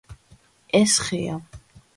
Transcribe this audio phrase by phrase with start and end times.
[0.81, 1.37] ეს ხეა